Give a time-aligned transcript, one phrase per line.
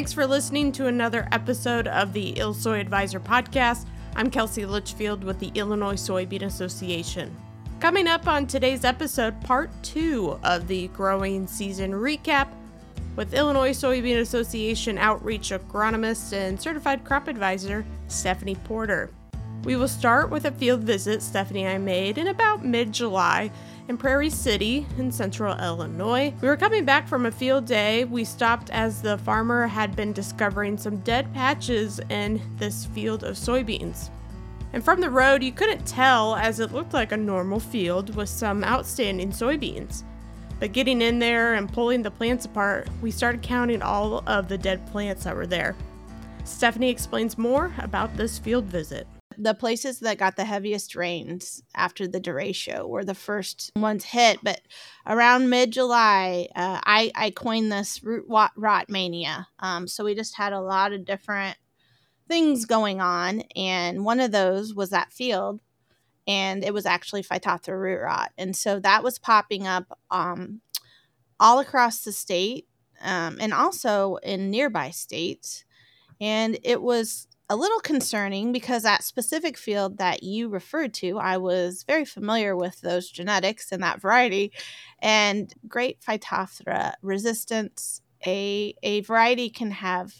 [0.00, 3.84] Thanks for listening to another episode of the ILSoyAdvisor podcast.
[4.16, 7.36] I'm Kelsey Litchfield with the Illinois Soybean Association.
[7.80, 12.48] Coming up on today's episode, part two of the growing season recap
[13.14, 19.10] with Illinois Soybean Association outreach agronomist and certified crop advisor Stephanie Porter.
[19.64, 23.50] We will start with a field visit Stephanie and I made in about mid July
[23.90, 26.32] in Prairie City in central Illinois.
[26.40, 28.04] We were coming back from a field day.
[28.04, 33.34] We stopped as the farmer had been discovering some dead patches in this field of
[33.34, 34.10] soybeans.
[34.72, 38.28] And from the road, you couldn't tell as it looked like a normal field with
[38.28, 40.04] some outstanding soybeans.
[40.60, 44.56] But getting in there and pulling the plants apart, we started counting all of the
[44.56, 45.74] dead plants that were there.
[46.44, 49.08] Stephanie explains more about this field visit
[49.40, 54.38] the places that got the heaviest rains after the derecho were the first ones hit.
[54.42, 54.60] But
[55.06, 59.48] around mid July, uh, I, I coined this root rot, rot mania.
[59.58, 61.56] Um, so we just had a lot of different
[62.28, 63.40] things going on.
[63.56, 65.60] And one of those was that field.
[66.26, 68.32] And it was actually Phytophthora root rot.
[68.36, 70.60] And so that was popping up um,
[71.40, 72.68] all across the state
[73.02, 75.64] um, and also in nearby states.
[76.20, 81.36] And it was a little concerning because that specific field that you referred to, I
[81.36, 84.52] was very familiar with those genetics and that variety,
[85.00, 88.02] and great Phytophthora resistance.
[88.24, 90.14] A, a variety can have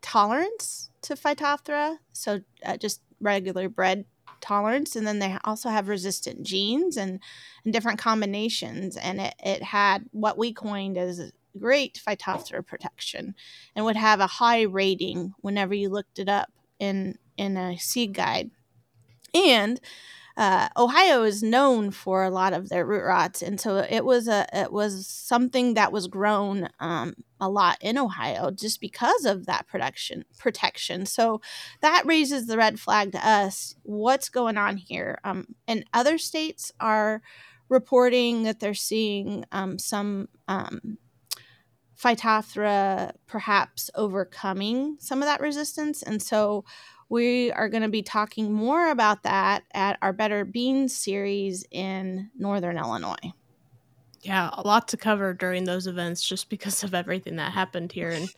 [0.00, 4.04] tolerance to Phytophthora, so uh, just regular bred
[4.40, 7.20] tolerance and then they also have resistant genes and,
[7.64, 13.34] and different combinations and it, it had what we coined as great phytophthora protection
[13.76, 16.48] and would have a high rating whenever you looked it up
[16.80, 18.50] in in a seed guide.
[19.32, 19.80] And
[20.36, 24.26] uh, Ohio is known for a lot of their root rots, and so it was
[24.26, 29.46] a it was something that was grown um, a lot in Ohio just because of
[29.46, 31.04] that protection protection.
[31.04, 31.40] So
[31.82, 33.74] that raises the red flag to us.
[33.82, 35.18] What's going on here?
[35.24, 37.22] Um, and other states are
[37.68, 40.98] reporting that they're seeing um, some um,
[42.00, 46.02] Phytophthora perhaps overcoming some of that resistance.
[46.02, 46.64] And so
[47.08, 52.30] we are going to be talking more about that at our Better Beans series in
[52.38, 53.32] Northern Illinois.
[54.22, 58.10] Yeah, a lot to cover during those events just because of everything that happened here
[58.10, 58.28] in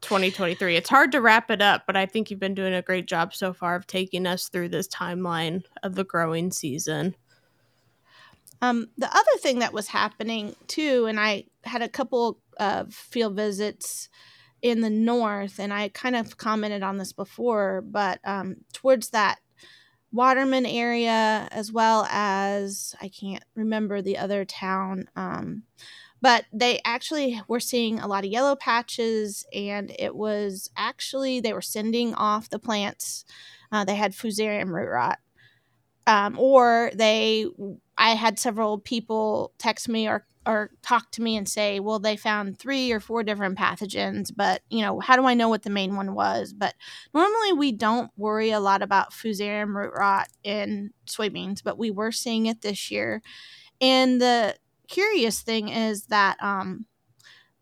[0.00, 0.76] 2023.
[0.76, 3.34] It's hard to wrap it up, but I think you've been doing a great job
[3.34, 7.14] so far of taking us through this timeline of the growing season.
[8.60, 13.36] Um, the other thing that was happening too, and I had a couple of field
[13.36, 14.08] visits
[14.62, 19.38] in the north, and I kind of commented on this before, but um, towards that
[20.10, 25.06] Waterman area, as well as I can't remember the other town.
[25.16, 25.64] Um,
[26.22, 31.52] but they actually were seeing a lot of yellow patches, and it was actually they
[31.52, 33.26] were sending off the plants.
[33.70, 35.18] Uh, they had Fusarium root rot,
[36.06, 37.46] um, or they.
[37.98, 42.16] I had several people text me or or talk to me and say, well, they
[42.16, 45.70] found three or four different pathogens, but you know, how do I know what the
[45.70, 46.52] main one was?
[46.52, 46.74] But
[47.12, 52.12] normally we don't worry a lot about Fusarium root rot in soybeans, but we were
[52.12, 53.22] seeing it this year.
[53.80, 54.56] And the
[54.88, 56.86] curious thing is that um,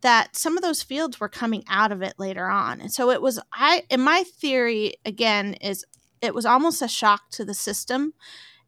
[0.02, 2.80] that some of those fields were coming out of it later on.
[2.80, 5.84] And so it was I in my theory again is
[6.20, 8.14] it was almost a shock to the system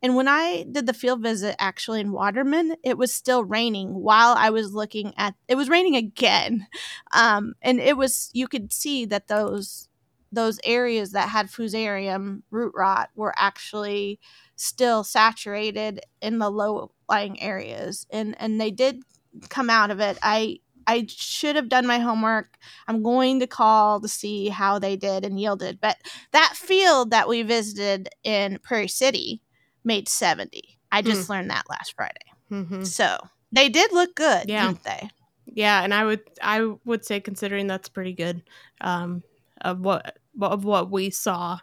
[0.03, 4.35] and when I did the field visit actually in Waterman, it was still raining while
[4.37, 6.67] I was looking at it was raining again.
[7.17, 9.89] Um, and it was you could see that those
[10.33, 14.19] those areas that had fusarium root rot were actually
[14.57, 19.01] still saturated in the low lying areas and and they did
[19.49, 20.19] come out of it.
[20.23, 22.59] I I should have done my homework.
[22.89, 25.81] I'm going to call to see how they did and yielded.
[25.81, 25.97] But
[26.33, 29.41] that field that we visited in Prairie City,
[29.85, 30.79] made 70.
[30.91, 31.31] I just mm.
[31.31, 32.27] learned that last Friday.
[32.51, 32.85] Mm-hmm.
[32.85, 33.19] So
[33.53, 34.67] they did look good, yeah.
[34.67, 35.11] didn't they?
[35.47, 38.43] Yeah, and I would I would say considering that's pretty good
[38.81, 39.23] um,
[39.61, 41.59] of what of what we saw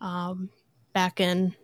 [0.00, 0.50] um,
[0.92, 1.54] back in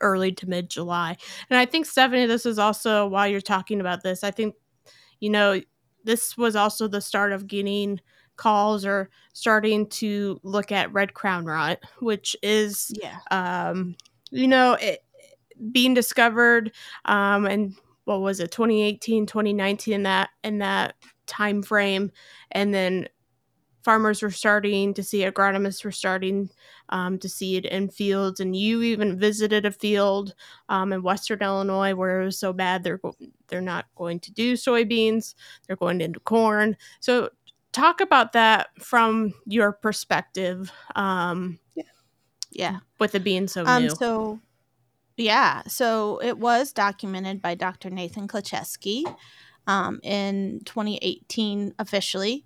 [0.00, 1.16] early to mid July.
[1.48, 4.54] And I think Stephanie, this is also while you're talking about this, I think
[5.20, 5.60] you know
[6.04, 8.00] this was also the start of getting
[8.36, 13.18] calls or starting to look at red crown rot, which is yeah.
[13.30, 13.96] um,
[14.36, 15.02] you know, it,
[15.72, 16.72] being discovered
[17.06, 17.74] um, and
[18.04, 20.94] what was it 2018 2019 in that in that
[21.26, 22.10] time frame
[22.52, 23.08] and then
[23.84, 26.50] farmers were starting to see agronomists were starting
[26.88, 30.34] um, to see it in fields and you even visited a field
[30.68, 33.00] um, in western illinois where it was so bad they're
[33.48, 35.34] they're not going to do soybeans
[35.66, 37.30] they're going into corn so
[37.72, 40.72] talk about that from your perspective.
[40.94, 41.82] Um, Yeah.
[42.98, 43.90] With it being so Um, new.
[43.90, 44.40] so,
[45.16, 47.90] yeah, so it was documented by Dr.
[47.90, 49.04] Nathan Kleczewski
[49.66, 52.44] um, in 2018 officially.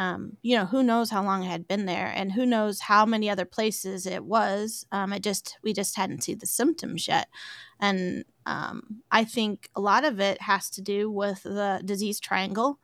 [0.00, 3.04] Um, you know, who knows how long it had been there, and who knows how
[3.04, 4.86] many other places it was.
[4.92, 7.26] Um, it just we just hadn't seen the symptoms yet,
[7.80, 12.78] and um, I think a lot of it has to do with the disease triangle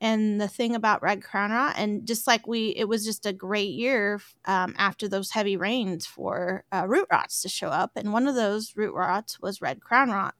[0.00, 3.32] and the thing about red crown rot and just like we it was just a
[3.32, 8.12] great year um, after those heavy rains for uh, root rots to show up and
[8.12, 10.34] one of those root rots was red crown rot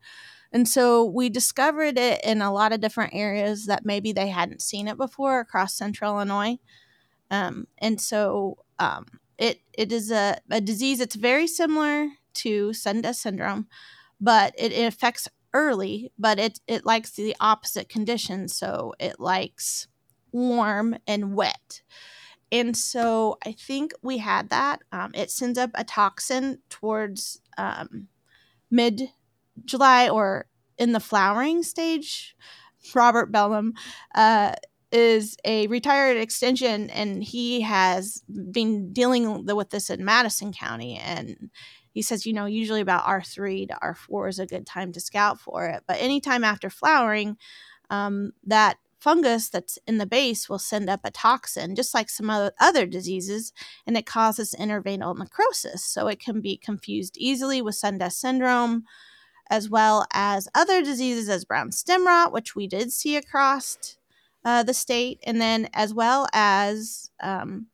[0.53, 4.63] and so we discovered it in a lot of different areas that maybe they hadn't
[4.63, 6.59] seen it before across central illinois.
[7.31, 9.07] Um, and so um,
[9.39, 13.67] it it is a, a disease that's very similar to death syndrome
[14.21, 18.55] but it, it affects early, but it it likes the opposite conditions.
[18.55, 19.89] So it likes
[20.33, 21.81] warm and wet.
[22.53, 24.83] And so I think we had that.
[24.93, 28.09] Um, it sends up a toxin towards um,
[28.71, 29.11] mid
[29.65, 30.47] July or
[30.79, 32.37] in the flowering stage.
[32.95, 33.73] Robert Bellm
[34.15, 34.55] uh,
[34.93, 38.23] is a retired extension, and he has
[38.53, 40.97] been dealing with this in Madison County.
[40.97, 41.51] And
[41.97, 45.41] he says, you know, usually about R3 to R4 is a good time to scout
[45.41, 45.83] for it.
[45.89, 47.39] But anytime after flowering,
[47.89, 52.29] um, that fungus that's in the base will send up a toxin, just like some
[52.29, 53.51] other, diseases,
[53.87, 55.87] and it causes interveinal necrosis.
[55.87, 58.85] So it can be confused easily with death syndrome,
[59.49, 63.97] as well as other diseases as brown stem rot, which we did see across
[64.45, 67.69] uh, the state, and then as well as um,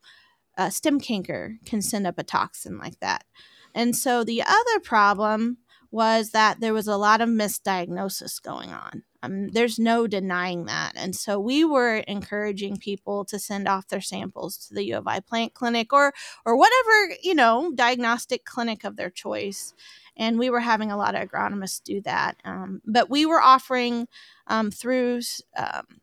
[0.56, 3.24] uh, stem canker can send up a toxin like that.
[3.74, 5.58] And so the other problem
[5.90, 9.02] was that there was a lot of misdiagnosis going on.
[9.22, 10.92] Um, there's no denying that.
[10.96, 15.06] And so we were encouraging people to send off their samples to the U of
[15.06, 16.12] I plant clinic or
[16.44, 19.74] or whatever, you know, diagnostic clinic of their choice.
[20.16, 22.36] And we were having a lot of agronomists do that.
[22.44, 24.08] Um, but we were offering
[24.46, 25.20] um, through
[25.56, 26.00] um,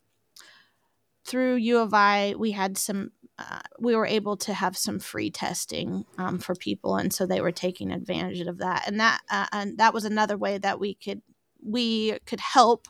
[1.25, 5.31] through U of I, we had some uh, we were able to have some free
[5.31, 8.83] testing um, for people, and so they were taking advantage of that.
[8.85, 11.21] And that uh, and that was another way that we could
[11.63, 12.87] we could help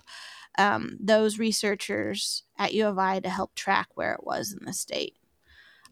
[0.57, 4.74] um, those researchers at U of I to help track where it was in the
[4.74, 5.16] state.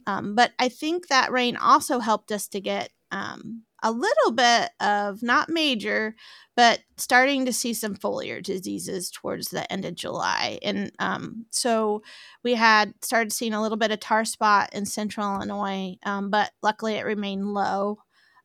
[0.07, 4.71] Um, but I think that rain also helped us to get um, a little bit
[4.79, 6.15] of not major,
[6.55, 10.59] but starting to see some foliar diseases towards the end of July.
[10.63, 12.01] And um, so
[12.43, 16.51] we had started seeing a little bit of tar spot in central Illinois, um, but
[16.63, 17.99] luckily it remained low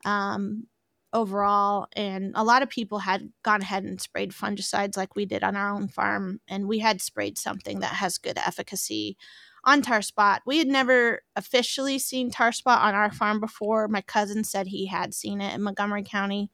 [0.04, 0.66] um,
[1.12, 1.86] overall.
[1.94, 5.56] And a lot of people had gone ahead and sprayed fungicides like we did on
[5.56, 6.40] our own farm.
[6.48, 9.16] And we had sprayed something that has good efficacy
[9.64, 10.42] on tar spot.
[10.46, 13.88] We had never officially seen tar spot on our farm before.
[13.88, 16.50] My cousin said he had seen it in Montgomery County.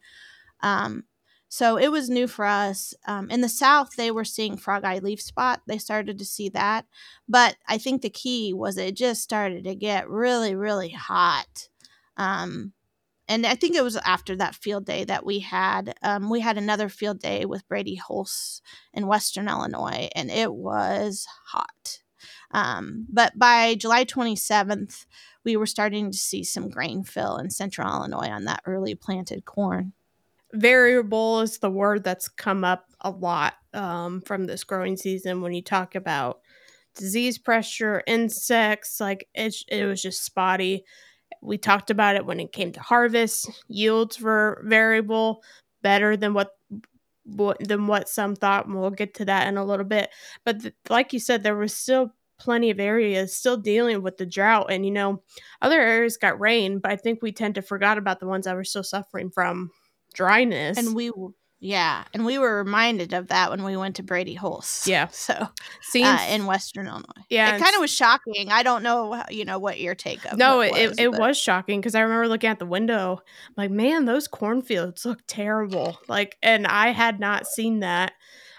[0.60, 1.04] Um,
[1.48, 2.92] so it was new for us.
[3.06, 5.62] Um, in the South, they were seeing frog eye leaf spot.
[5.66, 6.84] They started to see that.
[7.26, 11.68] But I think the key was it just started to get really, really hot.
[12.18, 12.74] Um,
[13.28, 15.94] and I think it was after that field day that we had.
[16.02, 18.60] Um, we had another field day with Brady Hulse
[18.92, 22.00] in Western Illinois, and it was hot.
[22.50, 25.06] Um, but by July 27th,
[25.44, 29.44] we were starting to see some grain fill in central Illinois on that early planted
[29.44, 29.92] corn.
[30.52, 35.52] Variable is the word that's come up a lot um, from this growing season when
[35.52, 36.40] you talk about
[36.94, 40.84] disease pressure, insects, like it, it was just spotty.
[41.42, 43.48] We talked about it when it came to harvest.
[43.68, 45.42] Yields were variable,
[45.82, 46.50] better than what
[47.60, 48.66] than what some thought.
[48.66, 50.10] And we'll get to that in a little bit.
[50.44, 54.26] But th- like you said, there was still plenty of areas still dealing with the
[54.26, 55.22] drought and you know
[55.60, 58.54] other areas got rain but i think we tend to forget about the ones that
[58.54, 59.70] were still suffering from
[60.14, 61.10] dryness And we,
[61.60, 64.86] yeah, and we were reminded of that when we went to Brady Hulse.
[64.86, 65.08] Yeah.
[65.08, 65.48] So
[65.82, 68.48] seems uh, in Western Illinois, Yeah, it kind of was shocking.
[68.50, 71.20] I don't know, you know, what your take of no it it, was, it but-
[71.20, 73.20] was shocking because i remember looking at the window
[73.56, 78.12] like man those cornfields look terrible like and i had not seen that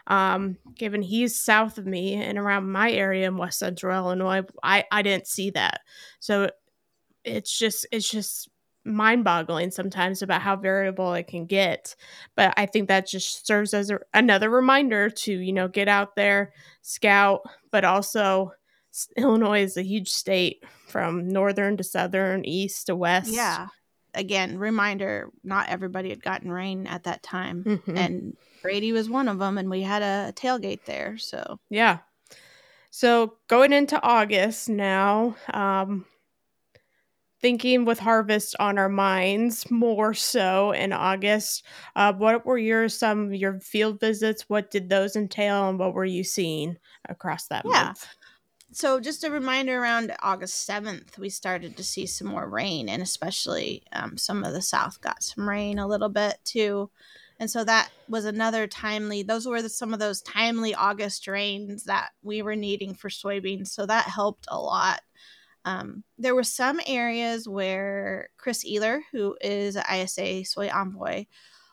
[0.10, 4.84] um given he's south of me and around my area in west central illinois i
[4.92, 5.82] i didn't see that.
[6.20, 6.50] So
[7.24, 8.50] it's just it's just
[8.86, 11.96] mind boggling sometimes about how variable it can get.
[12.36, 16.16] But i think that just serves as a, another reminder to you know get out
[16.16, 18.51] there scout but also
[19.18, 23.32] illinois is a huge state from northern to southern east to west.
[23.32, 23.68] Yeah.
[24.13, 27.98] Again, reminder: not everybody had gotten rain at that time, Mhm.
[27.98, 31.18] and Brady was one of them, and we had a tailgate there.
[31.18, 32.00] So yeah
[32.92, 36.06] So going into August now, um,
[37.42, 41.63] thinking with harvest on our minds more so in August.
[41.96, 44.50] Uh, what were your some of your field visits?
[44.50, 47.86] What did those entail, and what were you seeing across that yeah.
[47.86, 48.08] month?
[48.72, 53.02] So, just a reminder around August 7th, we started to see some more rain, and
[53.02, 56.92] especially um, some of the South got some rain a little bit too.
[57.40, 61.86] And so that was another timely, those were the, some of those timely August rains
[61.86, 63.70] that we were needing for soybeans.
[63.70, 65.02] So that helped a lot.
[65.64, 71.26] Um, there were some areas where Chris Ehler, who is ISA soy envoy,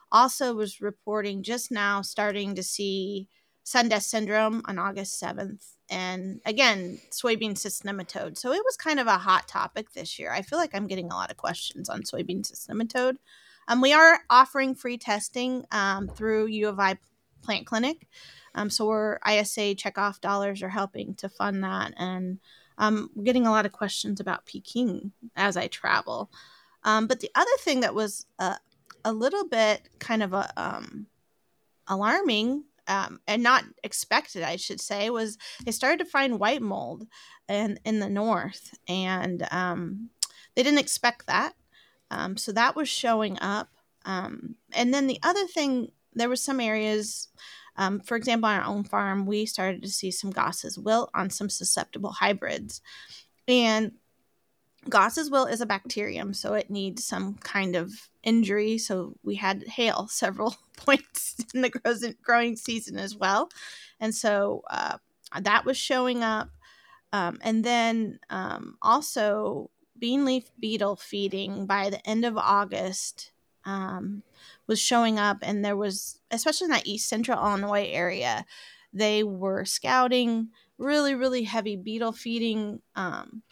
[0.09, 3.27] also was reporting just now starting to see
[3.67, 5.73] sudden death syndrome on August 7th.
[5.89, 8.37] And again, soybean cyst nematode.
[8.37, 10.31] So it was kind of a hot topic this year.
[10.31, 13.17] I feel like I'm getting a lot of questions on soybean cyst nematode.
[13.67, 16.97] Um, we are offering free testing um, through U of I
[17.41, 18.07] Plant Clinic.
[18.55, 21.93] Um, so we're ISA checkoff dollars are helping to fund that.
[21.97, 22.39] And
[22.77, 26.31] um, I'm getting a lot of questions about Peking as I travel.
[26.85, 28.55] Um, but the other thing that was uh,
[29.03, 31.07] a little bit kind of a, um,
[31.85, 37.07] alarming um, and not expected, I should say, was they started to find white mold
[37.47, 40.09] in in the north, and um,
[40.55, 41.53] they didn't expect that.
[42.09, 43.69] Um, so that was showing up,
[44.05, 47.29] um, and then the other thing, there was some areas
[47.77, 51.29] um, for example, on our own farm, we started to see some Goss's wilt on
[51.29, 52.81] some susceptible hybrids.
[53.47, 53.93] And
[54.89, 58.77] Goss's wilt is a bacterium, so it needs some kind of injury.
[58.77, 63.49] So we had hail several points in the growing season as well.
[63.99, 64.97] And so uh,
[65.41, 66.49] that was showing up.
[67.13, 73.31] Um, and then um, also bean leaf beetle feeding by the end of August
[73.65, 74.23] um,
[74.65, 78.45] was showing up, and there was, especially in that East Central Illinois area,
[78.93, 82.81] they were scouting really, really heavy beetle feeding.
[82.95, 83.43] Um,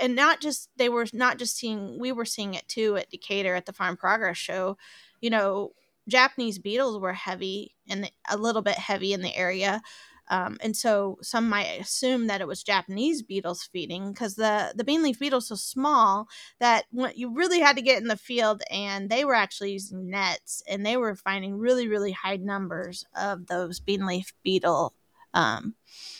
[0.00, 3.54] and not just they were not just seeing we were seeing it too at Decatur
[3.54, 4.76] at the Farm Progress Show.
[5.20, 5.72] You know,
[6.08, 9.82] Japanese beetles were heavy and a little bit heavy in the area,
[10.30, 14.84] um, and so some might assume that it was Japanese beetles feeding because the the
[14.84, 16.28] bean leaf beetles so small
[16.60, 16.84] that
[17.14, 20.84] you really had to get in the field and they were actually using nets and
[20.84, 24.94] they were finding really really high numbers of those bean leaf beetle,
[25.34, 25.74] um,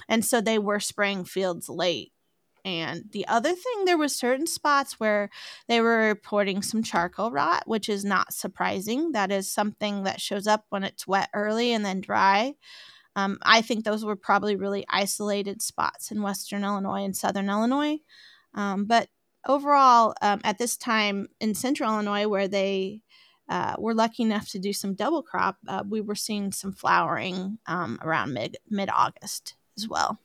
[0.08, 2.12] and so they were spraying fields late.
[2.64, 5.30] And the other thing, there was certain spots where
[5.68, 9.12] they were reporting some charcoal rot, which is not surprising.
[9.12, 12.54] That is something that shows up when it's wet early and then dry.
[13.16, 17.98] Um, I think those were probably really isolated spots in Western Illinois and Southern Illinois.
[18.54, 19.08] Um, but
[19.46, 23.02] overall, um, at this time in Central Illinois, where they
[23.48, 27.58] uh, were lucky enough to do some double crop, uh, we were seeing some flowering
[27.66, 30.18] um, around mid mid August as well.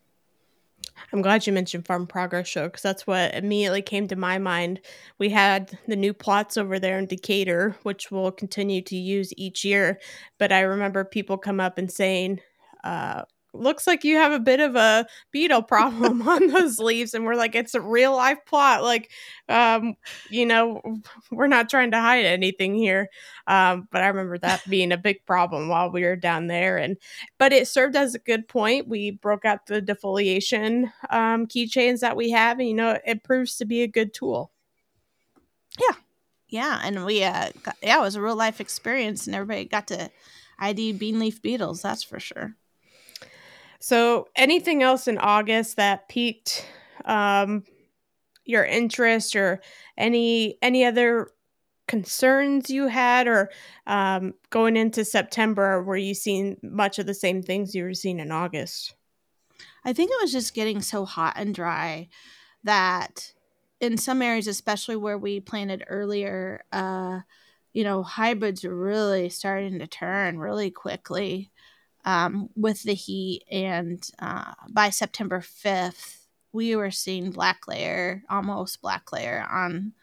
[1.12, 4.82] I'm glad you mentioned Farm Progress Show because that's what immediately came to my mind.
[5.20, 9.64] We had the new plots over there in Decatur, which we'll continue to use each
[9.64, 10.00] year.
[10.40, 12.40] But I remember people come up and saying,
[12.84, 17.26] uh, looks like you have a bit of a beetle problem on those leaves and
[17.26, 19.12] we're like it's a real life plot like
[19.50, 19.96] um
[20.30, 20.82] you know
[21.32, 23.10] we're not trying to hide anything here.
[23.48, 26.98] Um but i remember that being a big problem while we were down there and
[27.38, 28.88] but it served as a good point.
[28.88, 33.58] We broke out the defoliation um keychains that we have and you know it proves
[33.58, 34.52] to be a good tool.
[35.80, 35.96] Yeah.
[36.48, 39.88] Yeah and we uh got, yeah it was a real life experience and everybody got
[39.88, 40.10] to
[40.60, 42.56] id bean leaf beetles that's for sure
[43.84, 46.66] so, anything else in August that piqued
[47.04, 47.66] um,
[48.46, 49.60] your interest, or
[49.98, 51.32] any any other
[51.86, 53.52] concerns you had, or
[53.86, 58.22] um, going into September, were you seeing much of the same things you were seeing
[58.22, 58.96] in August?
[59.84, 62.08] I think it was just getting so hot and dry
[62.64, 63.34] that
[63.82, 67.20] in some areas, especially where we planted earlier, uh,
[67.74, 71.52] you know, hybrids are really starting to turn really quickly
[72.06, 73.44] um, with the heat.
[73.50, 76.18] And uh, by September 5th,
[76.52, 79.94] we were seeing black layer, almost black layer on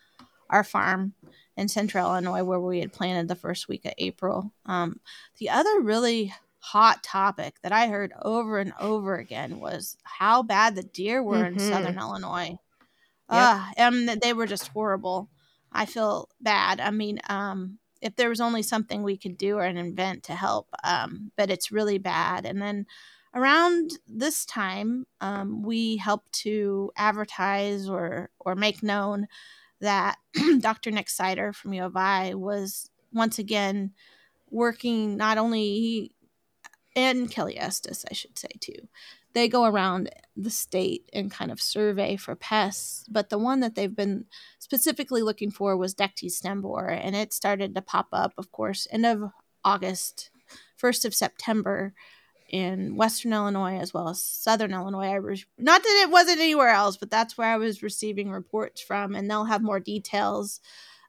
[0.49, 1.15] our farm
[1.57, 4.53] in central Illinois where we had planted the first week of April.
[4.67, 5.01] Um,
[5.39, 10.75] the other really hot topic that I heard over and over again was how bad
[10.75, 11.59] the deer were mm-hmm.
[11.59, 12.59] in southern Illinois.
[13.31, 13.39] Yep.
[13.39, 15.29] Uh, and they were just horrible.
[15.73, 16.81] I feel bad.
[16.81, 20.35] I mean, um, if there was only something we could do or an invent to
[20.35, 22.47] help, um, but it's really bad.
[22.47, 22.87] And then
[23.35, 29.27] around this time, um, we helped to advertise or or make known
[29.81, 30.17] that
[30.61, 30.91] Dr.
[30.91, 33.93] Nick Seiter from U of I was once again
[34.51, 36.13] working not only
[36.97, 38.89] and Kelly Estes, I should say too,
[39.33, 43.05] they go around the state and kind of survey for pests.
[43.09, 44.25] But the one that they've been
[44.59, 48.87] specifically looking for was Dectes stem borer, and it started to pop up, of course,
[48.91, 49.31] end of
[49.65, 50.31] August,
[50.81, 51.93] 1st of September
[52.49, 55.07] in Western Illinois as well as Southern Illinois.
[55.07, 58.81] I re- not that it wasn't anywhere else, but that's where I was receiving reports
[58.81, 60.61] from, and they'll have more details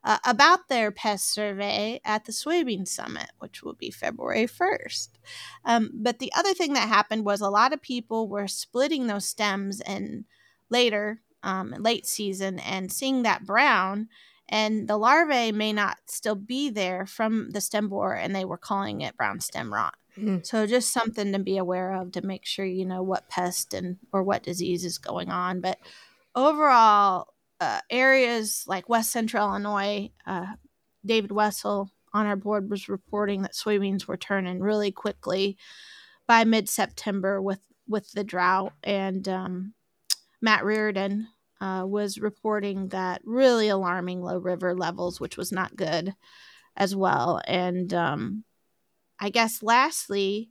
[0.04, 5.08] uh, about their pest survey at the Soybean Summit, which will be February 1st.
[5.64, 9.26] Um, but the other thing that happened was a lot of people were splitting those
[9.26, 10.24] stems and
[10.70, 14.08] later, um, late season, and seeing that brown.
[14.48, 18.58] And the larvae may not still be there from the stem borer, and they were
[18.58, 19.94] calling it brown stem rot.
[20.18, 20.38] Mm-hmm.
[20.42, 23.96] So just something to be aware of to make sure you know what pest and
[24.12, 25.60] or what disease is going on.
[25.60, 25.78] But
[26.34, 27.31] overall,
[27.62, 30.54] uh, areas like West Central Illinois, uh,
[31.06, 35.56] David Wessel on our board was reporting that soybeans were turning really quickly
[36.26, 39.74] by mid September with with the drought, and um,
[40.40, 41.28] Matt Reardon
[41.60, 46.14] uh, was reporting that really alarming low river levels, which was not good
[46.76, 47.40] as well.
[47.46, 48.44] And um,
[49.20, 50.50] I guess lastly,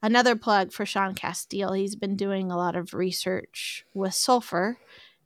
[0.00, 1.76] another plug for Shaun Casteel.
[1.76, 4.78] He's been doing a lot of research with sulfur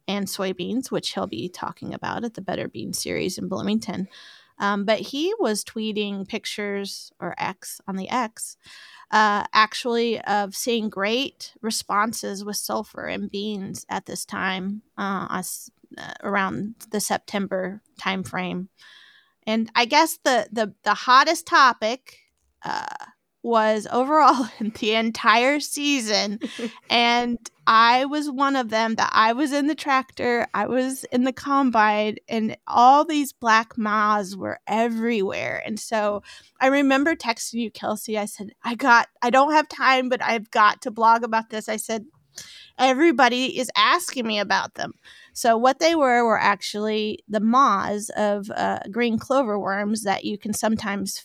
[0.09, 4.09] and soybeans, which he'll be talking about at the Better Bean series in Bloomington.
[4.59, 8.57] Um, but he was tweeting pictures or X on the X,
[9.11, 15.43] uh, actually, of seeing great responses with sulfur and beans at this time, uh,
[15.99, 18.69] uh, around the September timeframe.
[19.47, 22.19] And I guess the the the hottest topic
[22.65, 22.87] uh,
[23.47, 26.41] was overall in the entire season.
[26.91, 31.25] and I was one of them that I was in the tractor, I was in
[31.25, 35.62] the combine, and all these black moths were everywhere.
[35.65, 36.23] And so
[36.61, 38.19] I remember texting you, Kelsey.
[38.19, 41.68] I said, I got, I don't have time, but I've got to blog about this.
[41.68, 42.05] I said,
[42.79, 44.92] everybody is asking me about them.
[45.33, 50.38] So what they were were actually the moths of uh, green clover worms that you
[50.38, 51.25] can sometimes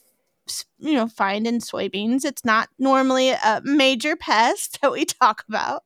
[0.80, 2.25] you know find in soybeans.
[2.25, 5.84] It's not normally a major pest that we talk about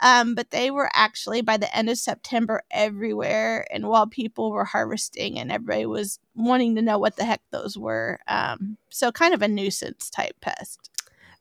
[0.00, 4.64] um, but they were actually by the end of september everywhere and while people were
[4.64, 9.34] harvesting and everybody was wanting to know what the heck those were um, so kind
[9.34, 10.90] of a nuisance type pest.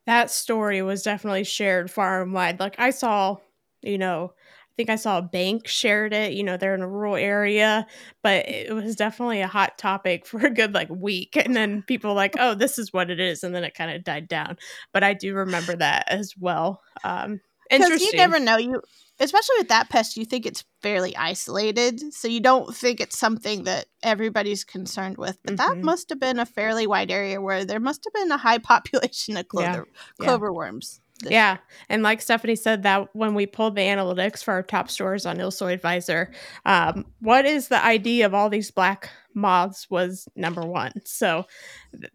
[0.05, 2.59] That story was definitely shared far and wide.
[2.59, 3.37] Like i saw
[3.81, 4.33] you know
[4.77, 6.33] think I saw a bank shared it.
[6.33, 7.85] You know, they're in a rural area,
[8.23, 11.35] but it was definitely a hot topic for a good like week.
[11.35, 13.43] And then people like, oh, this is what it is.
[13.43, 14.57] And then it kind of died down.
[14.93, 16.81] But I do remember that as well.
[17.03, 18.09] Um, interesting.
[18.13, 18.57] You never know.
[18.57, 18.81] You,
[19.19, 22.13] especially with that pest, you think it's fairly isolated.
[22.13, 25.39] So you don't think it's something that everybody's concerned with.
[25.43, 25.79] But mm-hmm.
[25.79, 28.57] that must have been a fairly wide area where there must have been a high
[28.59, 29.87] population of clover,
[30.19, 30.25] yeah.
[30.25, 30.51] clover yeah.
[30.51, 31.01] worms.
[31.23, 31.57] Yeah.
[31.89, 35.37] And like Stephanie said, that when we pulled the analytics for our top stores on
[35.37, 36.31] ILSoyAdvisor,
[36.65, 40.91] um, what is the ID of all these black moths was number one.
[41.05, 41.45] So,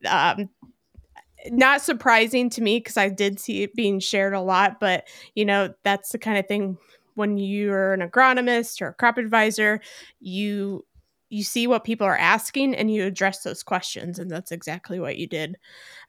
[0.08, 0.48] um,
[1.50, 5.44] not surprising to me because I did see it being shared a lot, but you
[5.44, 6.78] know, that's the kind of thing
[7.14, 9.80] when you're an agronomist or a crop advisor,
[10.20, 10.84] you
[11.28, 15.16] you see what people are asking and you address those questions and that's exactly what
[15.16, 15.56] you did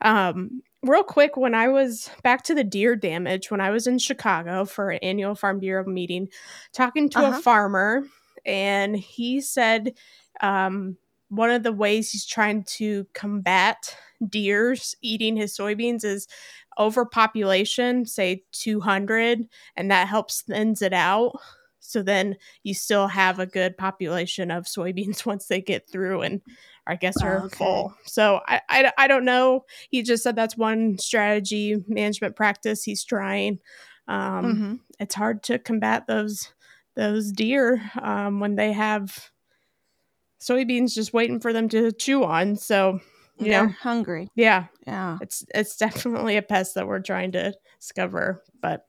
[0.01, 3.97] um, real quick when i was back to the deer damage when i was in
[3.97, 6.27] chicago for an annual farm bureau meeting
[6.73, 7.37] talking to uh-huh.
[7.37, 8.03] a farmer
[8.45, 9.93] and he said
[10.41, 10.97] um,
[11.29, 13.95] one of the ways he's trying to combat
[14.27, 16.27] deers eating his soybeans is
[16.77, 21.33] overpopulation say 200 and that helps thins it out
[21.85, 26.41] so then you still have a good population of soybeans once they get through and
[26.87, 27.55] I guess are okay.
[27.55, 27.93] full.
[28.05, 29.65] So I, I, I don't know.
[29.89, 33.59] He just said that's one strategy management practice he's trying.
[34.07, 34.75] Um, mm-hmm.
[34.99, 36.51] It's hard to combat those
[36.95, 39.31] those deer um, when they have
[40.41, 42.55] soybeans just waiting for them to chew on.
[42.55, 42.99] So
[43.37, 44.29] you They're know, hungry.
[44.35, 45.17] Yeah, yeah.
[45.21, 48.85] It's it's definitely a pest that we're trying to discover, but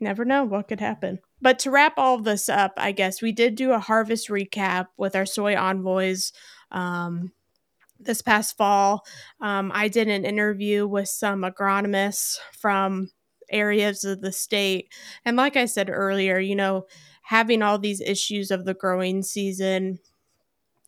[0.00, 1.18] never know what could happen.
[1.40, 5.14] But to wrap all this up, I guess we did do a harvest recap with
[5.14, 6.32] our soy envoys
[6.70, 7.32] um,
[8.00, 9.04] this past fall.
[9.40, 13.10] Um, I did an interview with some agronomists from
[13.50, 14.92] areas of the state.
[15.24, 16.86] And like I said earlier, you know,
[17.22, 19.98] having all these issues of the growing season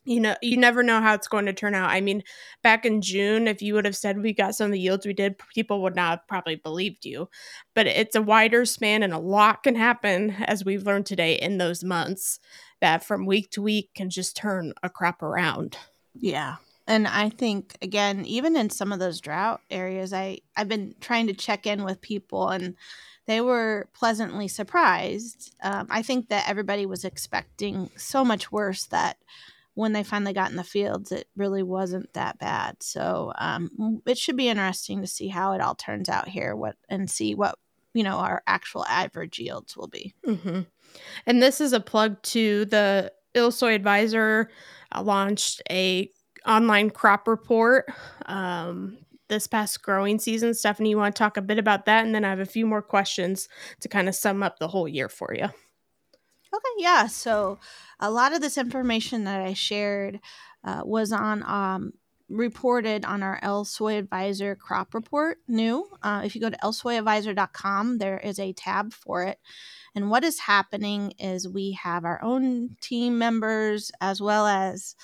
[0.03, 1.89] you know, you never know how it's going to turn out.
[1.89, 2.23] I mean,
[2.63, 5.13] back in June, if you would have said we got some of the yields we
[5.13, 7.29] did, people would not have probably believed you.
[7.75, 11.57] But it's a wider span and a lot can happen, as we've learned today, in
[11.57, 12.39] those months
[12.81, 15.77] that from week to week can just turn a crop around.
[16.15, 16.55] Yeah.
[16.87, 21.27] And I think again, even in some of those drought areas, I I've been trying
[21.27, 22.75] to check in with people and
[23.27, 25.55] they were pleasantly surprised.
[25.61, 29.17] Um, I think that everybody was expecting so much worse that
[29.73, 32.81] when they finally got in the fields, it really wasn't that bad.
[32.81, 36.55] So um, it should be interesting to see how it all turns out here.
[36.55, 37.55] What and see what
[37.93, 40.13] you know our actual average yields will be.
[40.25, 40.61] Mm-hmm.
[41.25, 44.47] And this is a plug to the ILSoyAdvisor
[44.93, 46.11] uh, launched a
[46.45, 47.85] online crop report
[48.25, 48.97] um,
[49.29, 50.53] this past growing season.
[50.53, 52.65] Stephanie, you want to talk a bit about that, and then I have a few
[52.65, 53.47] more questions
[53.79, 55.45] to kind of sum up the whole year for you.
[56.53, 57.07] Okay, yeah.
[57.07, 57.59] So
[58.01, 60.19] a lot of this information that I shared
[60.63, 61.93] uh, was on um,
[62.31, 65.87] reported on our ILSoyAdvisor crop report new.
[66.01, 69.37] Uh, if you go to ilsoyadvisor.com, there is a tab for it.
[69.93, 74.95] And what is happening is we have our own team members as well as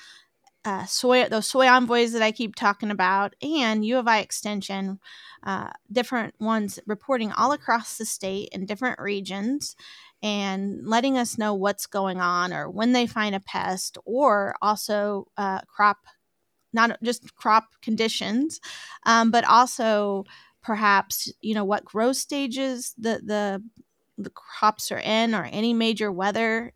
[0.66, 5.00] uh, soy those soy envoys that I keep talking about, and U of I Extension,
[5.44, 9.78] uh, different ones reporting all across the state in different regions,
[10.24, 15.28] and letting us know what's going on or when they find a pest, or also
[15.38, 15.98] uh, crop,
[16.74, 18.60] not just crop conditions,
[19.06, 20.26] um, but also
[20.64, 23.64] perhaps you know what growth stages the the
[24.18, 26.74] the crops are in or any major weather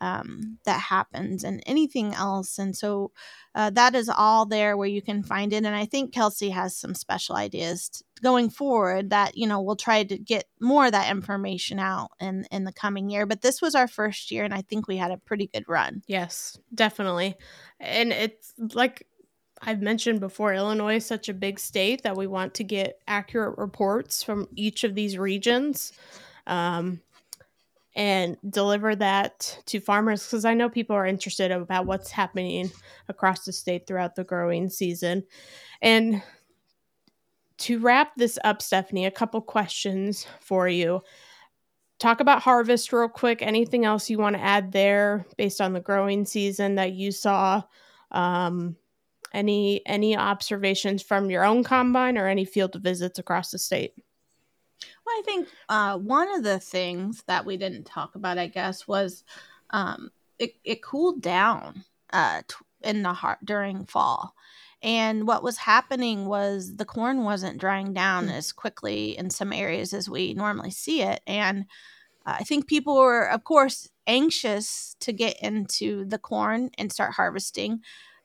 [0.00, 2.58] um, that happens and anything else.
[2.58, 3.10] And so
[3.54, 5.64] uh, that is all there where you can find it.
[5.64, 9.76] And I think Kelsey has some special ideas t- going forward that, you know, we'll
[9.76, 13.26] try to get more of that information out in, in the coming year.
[13.26, 16.02] But this was our first year, and I think we had a pretty good run.
[16.06, 17.36] Yes, definitely.
[17.80, 19.06] And it's like,
[19.60, 23.58] I've mentioned before, Illinois is such a big state that we want to get accurate
[23.58, 25.92] reports from each of these regions.
[26.46, 27.00] Um,
[27.98, 32.70] and deliver that to farmers because I know people are interested about what's happening
[33.08, 35.24] across the state throughout the growing season.
[35.82, 36.22] And
[37.58, 41.02] to wrap this up, Stephanie, a couple questions for you.
[41.98, 43.42] Talk about harvest real quick.
[43.42, 47.64] Anything else you want to add there based on the growing season that you saw?
[48.12, 48.76] Um,
[49.34, 53.94] any any observations from your own combine or any field visits across the state?
[55.08, 58.86] Well, I think uh, one of the things that we didn't talk about, I guess,
[58.86, 59.24] was
[59.70, 62.42] um, it, it cooled down uh,
[62.82, 64.34] in the heart during fall.
[64.82, 68.34] And what was happening was the corn wasn't drying down mm-hmm.
[68.34, 71.22] as quickly in some areas as we normally see it.
[71.26, 71.64] And
[72.26, 77.14] uh, I think people were, of course, anxious to get into the corn and start
[77.14, 77.80] harvesting.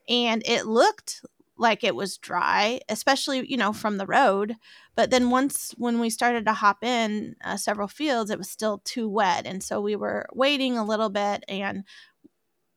[0.10, 1.26] And it looked
[1.58, 4.56] like it was dry, especially, you know, from the road.
[4.96, 8.82] But then once when we started to hop in uh, several fields, it was still
[8.84, 9.46] too wet.
[9.46, 11.44] And so we were waiting a little bit.
[11.48, 11.84] And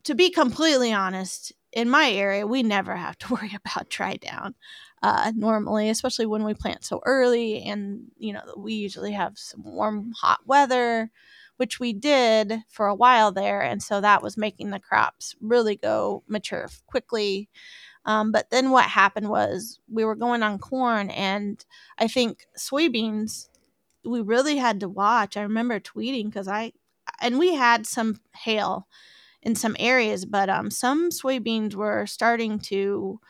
[0.05, 4.55] to be completely honest, in my area, we never have to worry about dry down
[5.03, 7.63] uh, normally, especially when we plant so early.
[7.63, 11.11] And, you know, we usually have some warm, hot weather,
[11.57, 13.61] which we did for a while there.
[13.63, 17.49] And so that was making the crops really go mature quickly.
[18.07, 21.63] Um, but then what happened was we were going on corn, and
[21.99, 23.49] I think soybeans,
[24.05, 25.37] we really had to watch.
[25.37, 26.73] I remember tweeting because I,
[27.21, 28.87] and we had some hail
[29.43, 33.21] in some areas, but um, some soybeans were starting to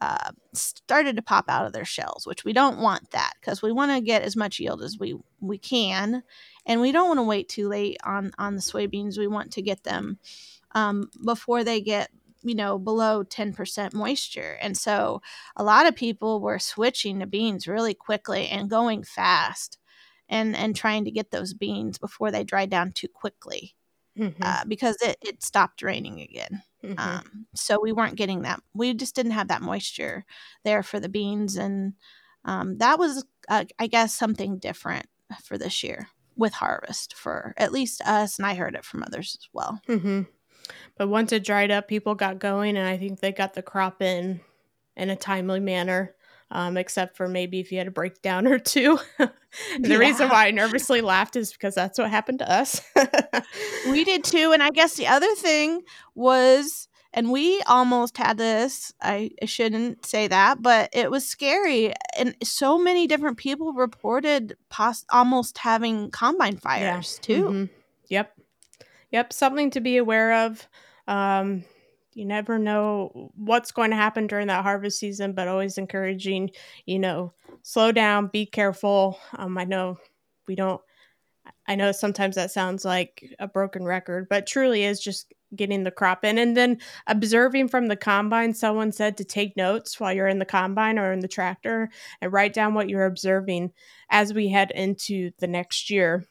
[0.00, 3.72] uh, started to pop out of their shells, which we don't want that because we
[3.72, 6.22] want to get as much yield as we we can,
[6.66, 9.16] and we don't want to wait too late on on the soybeans.
[9.16, 10.18] We want to get them
[10.72, 12.10] um, before they get
[12.44, 15.20] you know below 10% moisture and so
[15.56, 19.78] a lot of people were switching to beans really quickly and going fast
[20.28, 23.74] and and trying to get those beans before they dry down too quickly
[24.18, 24.42] mm-hmm.
[24.42, 26.98] uh, because it, it stopped raining again mm-hmm.
[26.98, 30.24] um, so we weren't getting that we just didn't have that moisture
[30.64, 31.94] there for the beans and
[32.44, 35.06] um, that was uh, i guess something different
[35.42, 39.36] for this year with harvest for at least us and i heard it from others
[39.40, 40.22] as well mm-hmm.
[40.96, 44.02] But once it dried up, people got going, and I think they got the crop
[44.02, 44.40] in
[44.96, 46.14] in a timely manner.
[46.50, 48.98] Um, except for maybe if you had a breakdown or two.
[49.18, 49.32] the
[49.80, 49.96] yeah.
[49.96, 52.80] reason why I nervously laughed is because that's what happened to us.
[53.90, 54.52] we did too.
[54.52, 55.82] And I guess the other thing
[56.14, 61.92] was, and we almost had this, I, shouldn't say that, but it was scary.
[62.16, 67.26] And so many different people reported pos- almost having combine fires yeah.
[67.26, 67.44] too.
[67.44, 67.64] Mm-hmm.
[68.08, 68.32] Yep.
[69.14, 70.68] Yep, something to be aware of.
[71.06, 71.62] Um,
[72.14, 76.50] you never know what's going to happen during that harvest season, but always encouraging,
[76.84, 79.20] you know, slow down, be careful.
[79.36, 79.98] Um, I know
[80.48, 80.80] we don't,
[81.68, 85.92] I know sometimes that sounds like a broken record, but truly is just getting the
[85.92, 90.26] crop in and then observing from the combine someone said to take notes while you're
[90.26, 91.88] in the combine or in the tractor
[92.20, 93.70] and write down what you're observing
[94.10, 96.26] as we head into the next year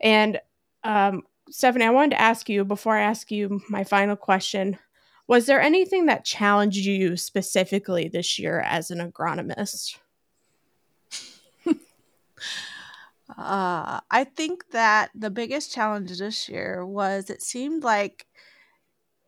[0.00, 0.40] and
[0.84, 4.78] um, stephanie i wanted to ask you before i ask you my final question
[5.26, 9.96] was there anything that challenged you specifically this year as an agronomist
[13.30, 18.26] Uh, I think that the biggest challenge this year was it seemed like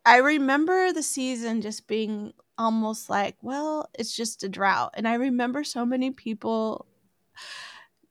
[0.04, 4.92] I remember the season just being almost like, well, it's just a drought.
[4.94, 6.86] And I remember so many people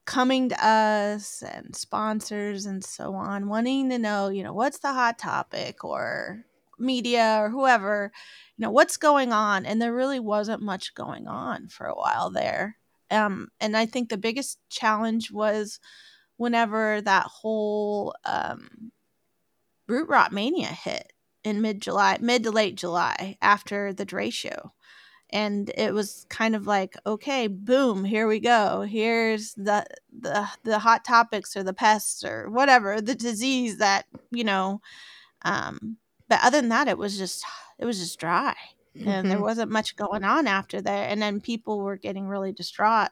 [0.05, 4.93] coming to us and sponsors and so on wanting to know, you know, what's the
[4.93, 6.45] hot topic or
[6.77, 8.11] media or whoever,
[8.57, 9.65] you know, what's going on.
[9.65, 12.77] And there really wasn't much going on for a while there.
[13.09, 15.79] Um, and I think the biggest challenge was
[16.37, 18.91] whenever that whole um,
[19.87, 21.13] root rot mania hit
[21.43, 24.71] in mid July, mid to late July after the derecho.
[25.31, 28.81] And it was kind of like, okay, boom, here we go.
[28.81, 29.85] Here's the
[30.17, 34.81] the the hot topics or the pests or whatever, the disease that, you know,
[35.43, 35.97] um,
[36.29, 37.43] but other than that, it was just
[37.79, 38.55] it was just dry
[38.97, 39.07] mm-hmm.
[39.07, 39.45] and there mm-hmm.
[39.45, 43.11] wasn't much going on after that and then people were getting really distraught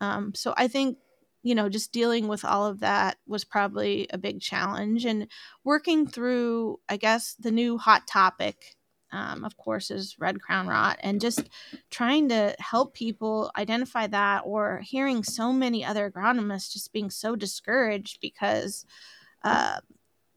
[0.00, 0.98] um, so i think
[1.42, 5.28] you know just dealing with all of that was probably a big challenge and
[5.62, 8.76] working through i guess the new hot topic
[9.14, 11.48] um, of course is red crown rot and just
[11.90, 17.36] trying to help people identify that or hearing so many other agronomists just being so
[17.36, 18.84] discouraged because
[19.44, 19.78] uh,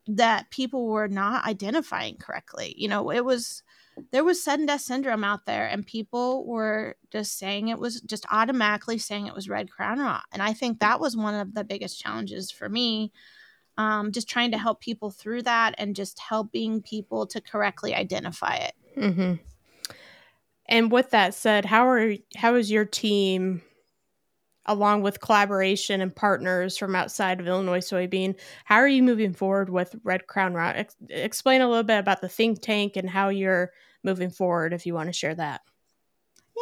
[0.08, 2.74] that people were not identifying correctly.
[2.78, 3.64] You know it was
[4.12, 8.28] there was sudden death syndrome out there and people were just saying it was just
[8.32, 10.24] automatically saying it was red crown rot.
[10.32, 13.12] And i think that was one of the biggest challenges for me
[13.78, 18.56] um, just trying to help people through that and just helping people to correctly identify
[18.56, 19.34] it mm-hmm.
[20.68, 23.62] and with that said how are how is your team
[24.68, 28.36] along with collaboration and partners from outside of Illinois soybean.
[28.66, 30.76] How are you moving forward with Red Crown Rot?
[30.76, 33.72] Ex- explain a little bit about the think tank and how you're
[34.04, 35.62] moving forward if you want to share that.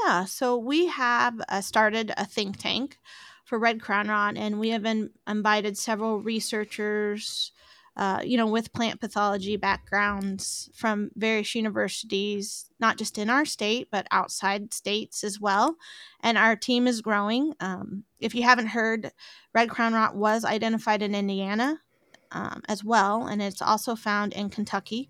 [0.03, 2.99] Yeah, so we have uh, started a think tank
[3.45, 7.51] for Red Crown Rot, and we have in- invited several researchers,
[7.95, 13.87] uh, you know, with plant pathology backgrounds from various universities, not just in our state,
[13.91, 15.77] but outside states as well.
[16.21, 17.53] And our team is growing.
[17.59, 19.11] Um, if you haven't heard,
[19.53, 21.81] Red Crown Rot was identified in Indiana
[22.31, 25.09] um, as well, and it's also found in Kentucky.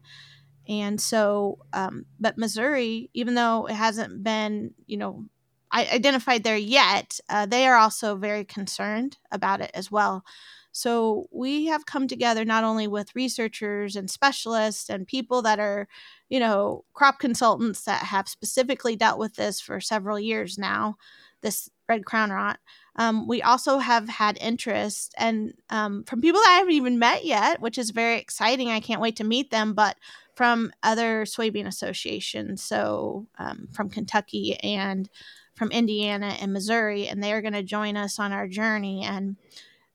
[0.67, 5.26] And so, um, but Missouri, even though it hasn't been, you know,
[5.73, 10.23] identified there yet, uh, they are also very concerned about it as well.
[10.71, 15.88] So we have come together not only with researchers and specialists and people that are,
[16.28, 20.97] you know, crop consultants that have specifically dealt with this for several years now,
[21.41, 22.60] this red crown rot.
[22.97, 27.23] Um, we also have had interest and um, from people that I haven't even met
[27.23, 28.69] yet, which is very exciting.
[28.69, 29.95] I can't wait to meet them, but
[30.36, 35.10] from other soybean associations, so um, from Kentucky and
[35.56, 39.04] from Indiana and Missouri, and they are going to join us on our journey.
[39.04, 39.38] And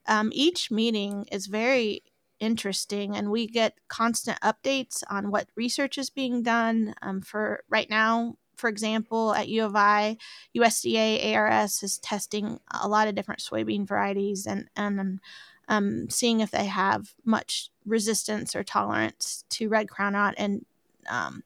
[0.06, 2.02] um, each meeting is very
[2.40, 7.90] interesting and we get constant updates on what research is being done um, for right
[7.90, 10.16] now for example at u of i
[10.56, 15.20] usda ars is testing a lot of different soybean varieties and and
[15.68, 20.64] um, seeing if they have much resistance or tolerance to red crown rot and
[21.08, 21.44] um,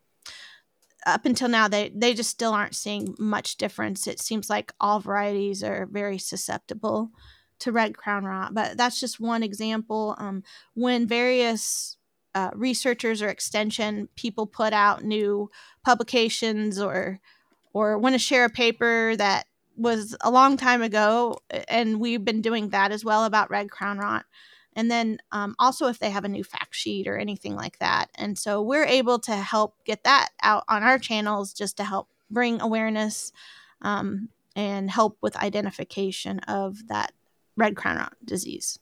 [1.07, 5.01] up until now they they just still aren't seeing much difference it seems like all
[5.01, 7.11] varieties are very susceptible
[7.61, 8.55] to red crown rot.
[8.55, 10.14] But that's just one example.
[10.19, 10.43] Um,
[10.75, 11.97] when various
[12.35, 15.51] uh, researchers or extension people put out new
[15.85, 17.21] publications or
[17.73, 21.38] or want to share a paper that was a long time ago,
[21.69, 24.25] and we've been doing that as well about red crown rot.
[24.76, 28.10] And then um, also if they have a new fact sheet or anything like that.
[28.16, 32.08] And so we're able to help get that out on our channels just to help
[32.30, 33.32] bring awareness
[33.82, 37.12] um, and help with identification of that
[37.56, 38.78] red crown rot disease.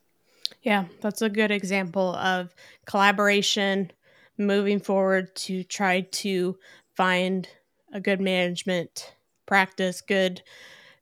[0.62, 2.54] Yeah, that's a good example of
[2.86, 3.90] collaboration
[4.38, 6.56] moving forward to try to
[6.94, 7.48] find
[7.92, 9.14] a good management
[9.46, 10.42] practice, good,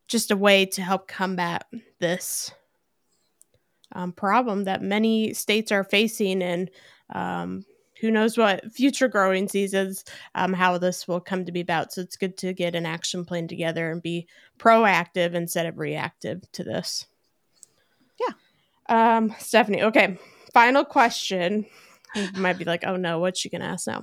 [0.08, 1.66] just a way to help combat
[1.98, 2.52] this
[3.92, 6.42] um, problem that many states are facing.
[6.42, 6.70] And
[7.12, 7.64] um,
[8.00, 11.92] who knows what future growing seasons, um, how this will come to be about.
[11.92, 14.26] So it's good to get an action plan together and be
[14.58, 17.06] proactive instead of reactive to this.
[18.18, 19.16] Yeah.
[19.16, 20.18] Um, Stephanie, okay.
[20.52, 21.66] Final question.
[22.14, 24.02] You might be like, oh no, what's she gonna ask now?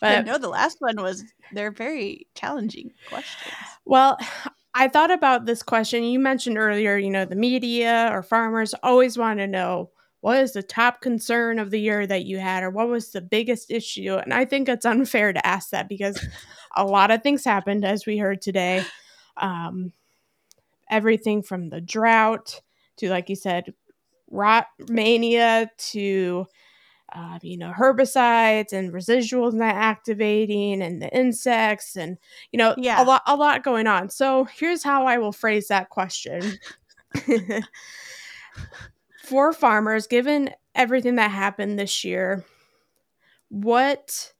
[0.00, 3.52] But I know the last one was they're very challenging questions.
[3.84, 4.18] Well,
[4.74, 6.02] I thought about this question.
[6.02, 10.52] You mentioned earlier, you know, the media or farmers always want to know what is
[10.52, 14.14] the top concern of the year that you had or what was the biggest issue?
[14.14, 16.24] And I think it's unfair to ask that because
[16.76, 18.84] a lot of things happened as we heard today.
[19.36, 19.92] Um,
[20.90, 22.60] everything from the drought
[22.98, 23.74] to, like you said,
[24.30, 26.46] rot mania to
[27.14, 32.16] uh, you know herbicides and residuals not activating and the insects and
[32.52, 33.02] you know yeah.
[33.02, 36.58] a lot a lot going on so here's how i will phrase that question
[39.24, 42.44] for farmers given everything that happened this year
[43.48, 44.32] what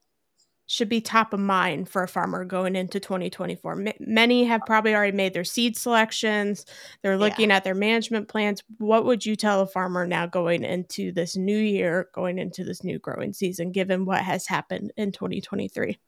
[0.73, 3.73] should be top of mind for a farmer going into 2024.
[3.73, 6.65] M- many have probably already made their seed selections.
[7.03, 7.57] They're looking yeah.
[7.57, 8.63] at their management plans.
[8.79, 12.83] What would you tell a farmer now going into this new year, going into this
[12.83, 15.99] new growing season, given what has happened in 2023?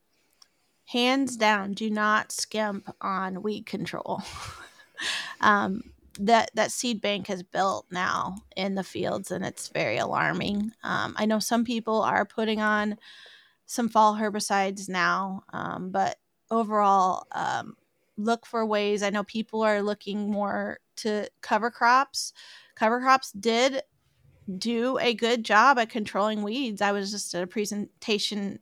[0.86, 4.22] Hands down, do not skimp on weed control.
[5.42, 5.82] um,
[6.20, 10.72] that that seed bank has built now in the fields, and it's very alarming.
[10.82, 12.96] Um, I know some people are putting on
[13.66, 16.18] some fall herbicides now, um, but
[16.50, 17.76] overall, um,
[18.16, 19.02] look for ways.
[19.02, 22.32] I know people are looking more to cover crops.
[22.74, 23.82] Cover crops did
[24.58, 26.82] do a good job at controlling weeds.
[26.82, 28.60] I was just at a presentation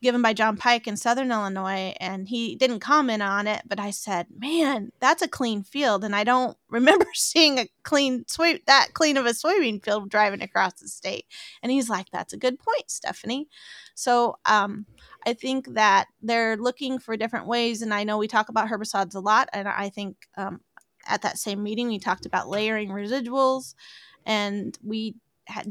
[0.00, 3.90] given by John Pike in Southern Illinois, and he didn't comment on it, but I
[3.90, 8.88] said, "Man, that's a clean field," and I don't remember seeing a clean soy that
[8.94, 11.26] clean of a soybean field driving across the state.
[11.62, 13.48] And he's like, "That's a good point, Stephanie."
[13.94, 14.86] So, um,
[15.26, 19.14] I think that they're looking for different ways, and I know we talk about herbicides
[19.14, 20.60] a lot, and I think um,
[21.06, 23.74] at that same meeting we talked about layering residuals,
[24.24, 25.16] and we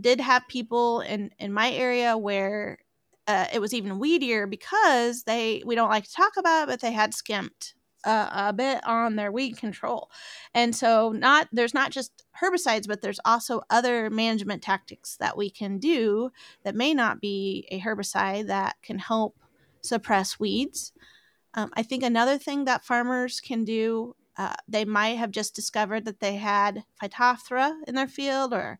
[0.01, 2.79] did have people in in my area where
[3.27, 6.79] uh, it was even weedier because they we don't like to talk about it, but
[6.79, 10.09] they had skimped uh, a bit on their weed control,
[10.53, 15.49] and so not there's not just herbicides, but there's also other management tactics that we
[15.49, 16.29] can do
[16.63, 19.35] that may not be a herbicide that can help
[19.81, 20.93] suppress weeds.
[21.53, 26.05] Um, I think another thing that farmers can do, uh, they might have just discovered
[26.05, 28.79] that they had Phytophthora in their field, or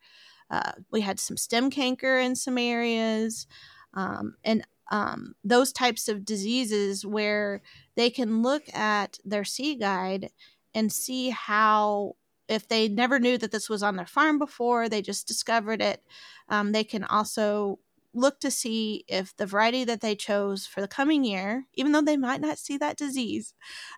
[0.52, 3.48] uh, we had some stem canker in some areas
[3.93, 7.62] um, and um, those types of diseases where
[7.95, 10.30] they can look at their seed guide
[10.73, 12.15] and see how
[12.47, 16.04] if they never knew that this was on their farm before they just discovered it
[16.50, 17.80] um, they can also
[18.13, 22.02] look to see if the variety that they chose for the coming year even though
[22.02, 23.54] they might not see that disease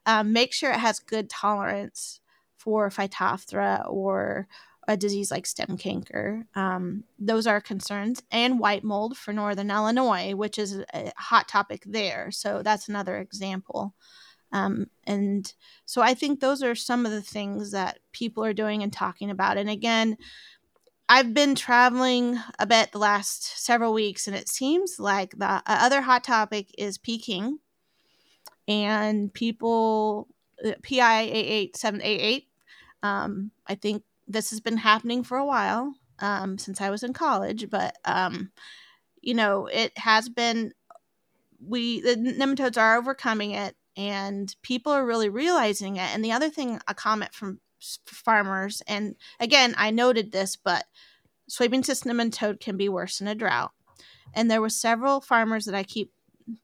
[0.06, 2.20] um, make sure it has good tolerance
[2.58, 4.48] for phytophthora or
[4.90, 6.48] a disease like stem canker.
[6.56, 11.84] Um, those are concerns, and white mold for Northern Illinois, which is a hot topic
[11.86, 12.32] there.
[12.32, 13.94] So that's another example.
[14.52, 15.54] Um, and
[15.86, 19.30] so I think those are some of the things that people are doing and talking
[19.30, 19.58] about.
[19.58, 20.18] And again,
[21.08, 26.02] I've been traveling a bit the last several weeks, and it seems like the other
[26.02, 27.60] hot topic is Peking,
[28.68, 30.28] and people
[30.66, 32.48] uh, PI 88788.
[33.04, 37.14] Um, I think this has been happening for a while um, since I was in
[37.14, 38.52] college, but um,
[39.22, 40.74] you know, it has been.
[41.62, 46.14] We the nematodes are overcoming it, and people are really realizing it.
[46.14, 47.60] And the other thing, a comment from
[48.06, 50.86] farmers, and again, I noted this, but
[51.50, 53.72] soybean cyst nematode can be worse in a drought.
[54.34, 56.14] And there were several farmers that I keep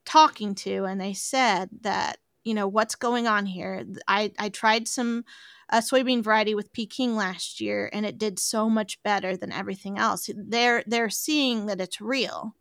[0.06, 3.84] talking to, and they said that you know what's going on here.
[4.08, 5.24] I I tried some
[5.68, 9.98] a soybean variety with Peking last year, and it did so much better than everything
[9.98, 10.30] else.
[10.34, 12.54] They're they're seeing that it's real.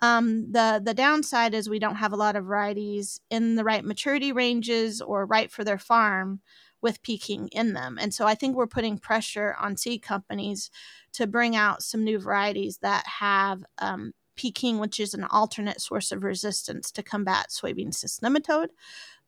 [0.00, 3.84] Um, the the downside is we don't have a lot of varieties in the right
[3.84, 6.40] maturity ranges or right for their farm
[6.80, 10.70] with Peking in them, and so I think we're putting pressure on seed companies
[11.14, 16.12] to bring out some new varieties that have um, Peking, which is an alternate source
[16.12, 18.68] of resistance to combat soybean cyst nematode.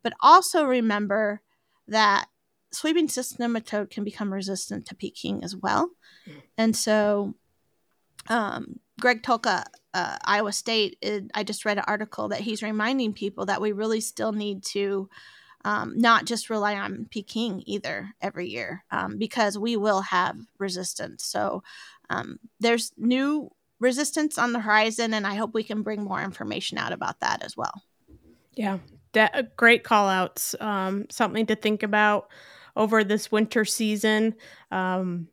[0.02, 1.40] But also remember
[1.88, 2.26] that
[2.82, 5.90] soybean cyst nematode can become resistant to Peking as well.
[6.28, 6.42] Mm.
[6.58, 7.34] And so,
[8.28, 9.64] um, Greg Tylka,
[9.94, 13.72] uh, Iowa State, it, I just read an article that he's reminding people that we
[13.72, 15.08] really still need to
[15.64, 21.24] um, not just rely on Peking either every year um, because we will have resistance.
[21.24, 21.62] So
[22.08, 23.50] um, there's new
[23.80, 27.42] resistance on the horizon, and I hope we can bring more information out about that
[27.42, 27.82] as well.
[28.54, 28.78] Yeah,
[29.12, 30.54] that, great call outs.
[30.60, 32.30] Um, something to think about
[32.76, 34.34] over this winter season.
[34.70, 35.28] Um,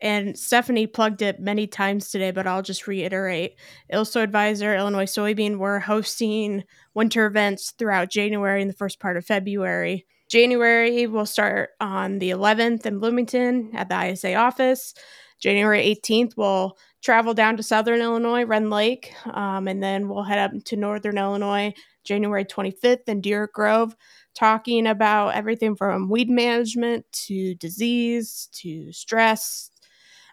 [0.00, 3.56] and Stephanie plugged it many times today, but I'll just reiterate.
[3.92, 6.62] ILSoyAdvisor, Illinois Soybean, we're hosting
[6.94, 10.06] winter events throughout January and the first part of February.
[10.30, 14.94] January will start on the 11th in Bloomington at the ISA office.
[15.40, 20.38] January 18th, we'll travel down to Southern Illinois, Rend Lake, um, and then we'll head
[20.38, 21.72] up to Northern Illinois
[22.04, 23.94] January 25th in Deer Grove,
[24.38, 29.70] talking about everything from weed management to disease to stress.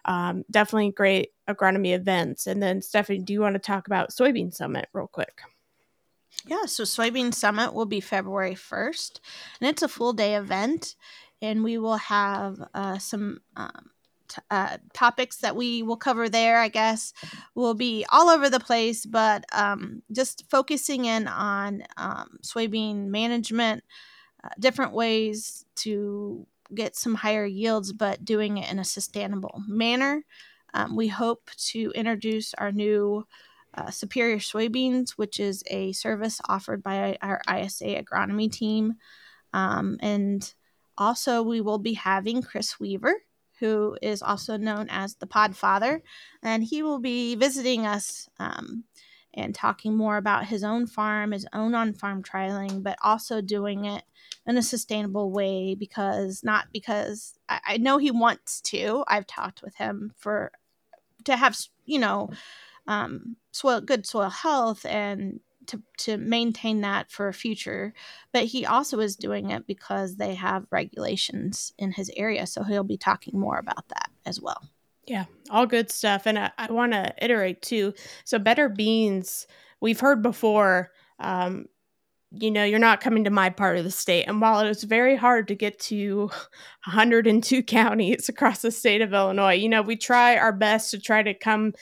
[0.04, 2.46] Um, definitely great agronomy events.
[2.46, 5.40] And then, Stephanie, do you want to talk about Soybean Summit real quick?
[6.46, 9.18] Yeah, so Soybean Summit will be February 1st,
[9.60, 10.94] and it's a full day event.
[11.42, 13.90] And we will have uh, some um,
[14.50, 17.12] uh, topics that we will cover there, I guess,
[17.54, 23.84] will be all over the place, but um, just focusing in on um, soybean management,
[24.44, 30.22] uh, different ways to get some higher yields, but doing it in a sustainable manner.
[30.74, 33.26] Um, we hope to introduce our new
[33.74, 38.94] uh, Superior Soybeans, which is a service offered by our ISA agronomy team.
[39.52, 40.52] Um, and
[40.98, 43.14] also, we will be having Chris Weaver,
[43.60, 46.02] who is also known as the Pod Father,
[46.42, 48.84] and he will be visiting us um,
[49.34, 53.84] and talking more about his own farm, his own on farm trialing, but also doing
[53.84, 54.04] it
[54.46, 59.04] in a sustainable way because not because I, I know he wants to.
[59.08, 60.52] I've talked with him for
[61.24, 62.30] to have, you know,
[62.86, 67.92] um, soil good soil health and to, to maintain that for a future
[68.32, 72.84] but he also is doing it because they have regulations in his area so he'll
[72.84, 74.68] be talking more about that as well.
[75.06, 77.94] Yeah all good stuff and i, I want to iterate too.
[78.24, 79.46] So better beans
[79.80, 81.66] we've heard before um,
[82.32, 84.24] you know, you're not coming to my part of the state.
[84.24, 86.28] And while it was very hard to get to
[86.84, 91.22] 102 counties across the state of Illinois, you know, we try our best to try
[91.22, 91.72] to come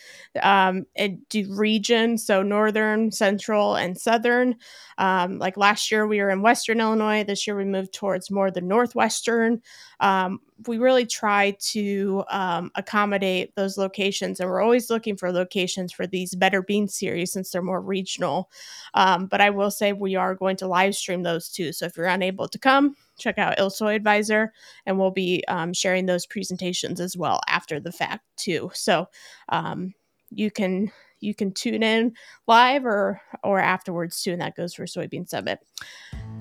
[0.42, 4.56] um, and do regions, so northern, central, and southern.
[4.98, 7.24] Um, like last year, we were in western Illinois.
[7.24, 9.62] This year, we moved towards more the northwestern.
[10.00, 15.92] Um, we really try to um, accommodate those locations, and we're always looking for locations
[15.92, 18.50] for these Better Bean series since they're more regional.
[18.94, 21.72] Um, but I will say we are going to live stream those too.
[21.72, 24.48] So if you're unable to come, check out ILSoyAdvisor,
[24.86, 28.70] and we'll be um, sharing those presentations as well after the fact too.
[28.74, 29.08] So
[29.48, 29.92] um,
[30.30, 32.14] you can you can tune in
[32.46, 35.58] live or or afterwards too, and that goes for Soybean Summit.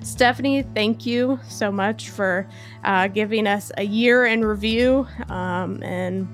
[0.03, 2.47] Stephanie, thank you so much for
[2.83, 6.27] uh, giving us a year in review, um, and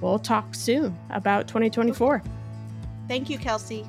[0.00, 2.22] we'll talk soon about 2024.
[3.08, 3.86] Thank you, Kelsey.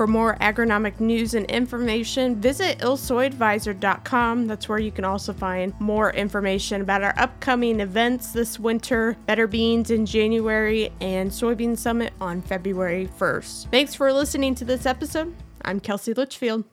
[0.00, 4.46] For more agronomic news and information, visit ilsoyadvisor.com.
[4.46, 9.46] That's where you can also find more information about our upcoming events this winter Better
[9.46, 13.70] Beans in January and Soybean Summit on February 1st.
[13.70, 15.34] Thanks for listening to this episode.
[15.64, 16.64] I'm Kelsey Litchfield.